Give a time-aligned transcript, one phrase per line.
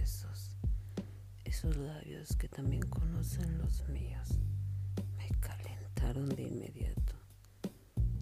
[0.00, 0.56] besos,
[1.44, 4.38] esos labios que también conocen los míos,
[5.18, 7.16] me calentaron de inmediato.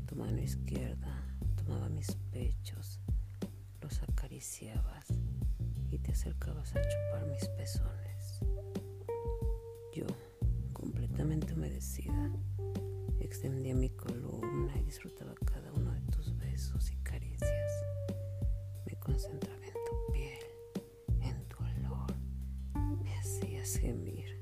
[0.07, 1.25] Tu mano izquierda
[1.55, 2.99] tomaba mis pechos,
[3.81, 5.07] los acariciabas
[5.89, 8.41] y te acercabas a chupar mis pezones.
[9.95, 10.07] Yo,
[10.73, 12.33] completamente humedecida,
[13.21, 17.73] extendía mi columna y disfrutaba cada uno de tus besos y caricias.
[18.85, 19.78] Me concentraba en
[23.77, 24.39] gemir.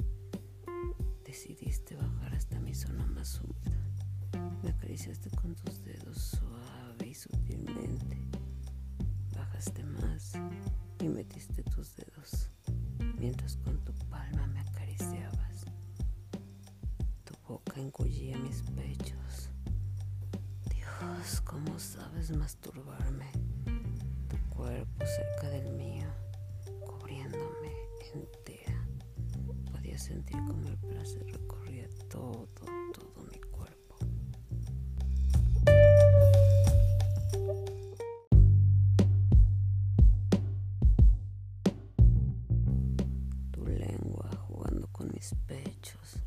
[1.25, 3.91] Decidiste bajar hasta mi zona más húmeda.
[4.63, 8.19] Me acariciaste con tus dedos suave y sutilmente.
[9.35, 10.33] Bajaste más
[11.01, 12.51] y metiste tus dedos
[13.19, 15.65] mientras con tu palma me acariciabas.
[17.25, 19.51] Tu boca engullía mis pechos.
[20.71, 23.31] Dios, ¿cómo sabes masturbarme?
[24.29, 25.46] Tu cuerpo cerca
[30.07, 33.97] sentir como el placer recorría todo, todo mi cuerpo.
[43.51, 46.21] Tu lengua jugando con mis pechos,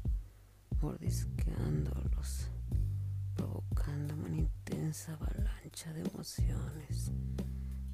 [0.82, 2.50] mordisqueándolos,
[3.34, 7.14] provocándome una intensa avalancha de emociones.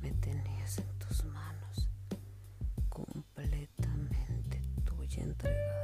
[0.01, 1.89] Me tenías en tus manos,
[2.89, 5.74] completamente tuya entregada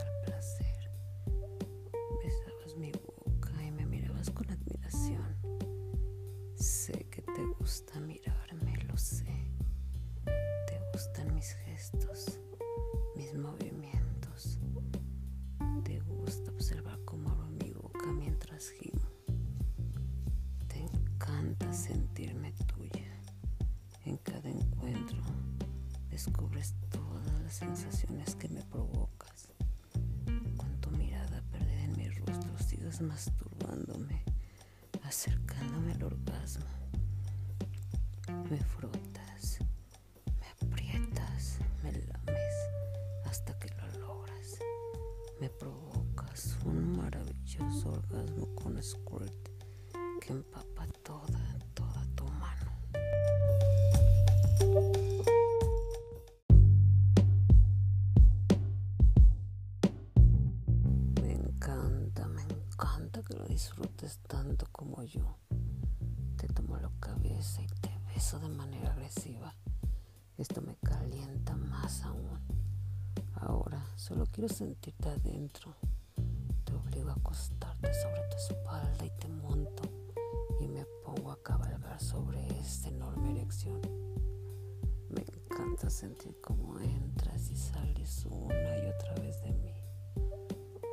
[20.67, 23.11] Te encanta sentirme tuya.
[24.05, 25.17] En cada encuentro
[26.11, 29.51] descubres todas las sensaciones que me provocas.
[30.57, 34.23] Con tu mirada perdida en mi rostro sigues masturbándome,
[35.05, 36.69] acercándome al orgasmo.
[38.51, 39.57] Me frotas,
[40.39, 42.53] me aprietas, me lames
[43.25, 44.59] hasta que lo logras.
[45.39, 45.90] Me provocas
[46.65, 49.49] un maravilloso orgasmo con squirt
[50.21, 52.71] que empapa toda, toda tu mano.
[61.21, 65.37] Me encanta, me encanta que lo disfrutes tanto como yo.
[66.37, 69.53] Te tomo la cabeza y te beso de manera agresiva.
[70.37, 72.39] Esto me calienta más aún.
[73.33, 75.75] Ahora solo quiero sentirte adentro.
[77.11, 79.83] A acostarte sobre tu espalda y te monto
[80.61, 83.81] y me pongo a cabalgar sobre esta enorme erección.
[85.09, 89.73] Me encanta sentir cómo entras y sales una y otra vez de mí.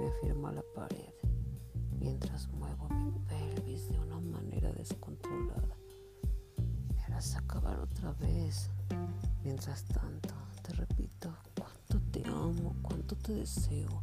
[0.01, 1.15] Me afirmo a la pared
[2.01, 5.77] mientras muevo mi pelvis de una manera descontrolada.
[6.97, 8.71] Me harás acabar otra vez.
[9.45, 14.03] Mientras tanto, te repito cuánto te amo, cuánto te deseo,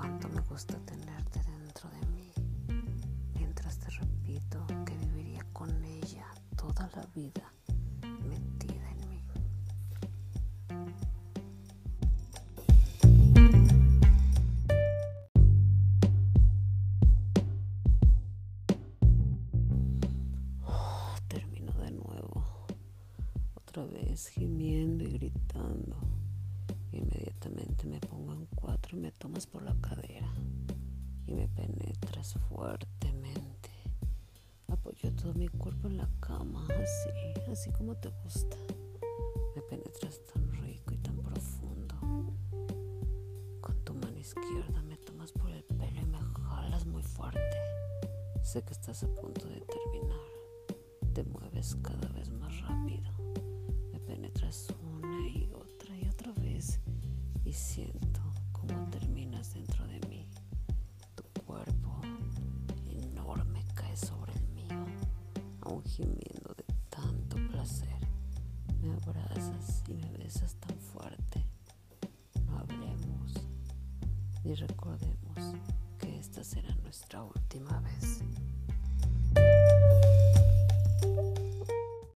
[0.00, 2.32] cuánto me gusta tenerte dentro de mí.
[3.34, 7.52] Mientras te repito que viviría con ella toda la vida
[8.26, 9.22] metida en mí.
[21.28, 22.66] Termino de nuevo,
[23.54, 25.98] otra vez gimiendo y gritando.
[26.92, 30.32] Inmediatamente me pongo en cuatro y me tomas por la cadera
[31.26, 33.70] y me penetras fuertemente.
[34.68, 38.56] Apoyo todo mi cuerpo en la cama, así, así como te gusta.
[39.54, 41.94] Me penetras tan rico y tan profundo.
[43.60, 47.56] Con tu mano izquierda me tomas por el pelo y me jalas muy fuerte.
[48.42, 50.18] Sé que estás a punto de terminar.
[51.12, 53.12] Te mueves cada vez más rápido.
[53.92, 55.69] Me penetras una y otra
[57.50, 58.20] y siento
[58.52, 60.24] cómo terminas dentro de mí.
[61.16, 62.00] Tu cuerpo
[62.86, 64.86] enorme cae sobre el mío,
[65.62, 67.98] aún gimiendo de tanto placer.
[68.80, 71.44] Me abrazas y me besas tan fuerte.
[72.46, 73.34] No hablemos
[74.44, 75.56] ni recordemos
[75.98, 78.22] que esta será nuestra última vez.